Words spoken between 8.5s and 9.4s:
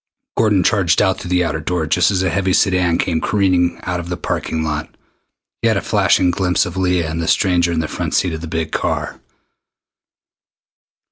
car.